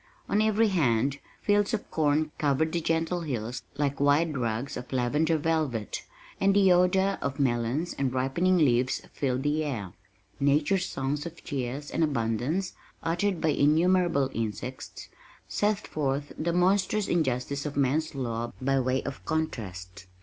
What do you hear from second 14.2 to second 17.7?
insects) set forth the monstrous injustice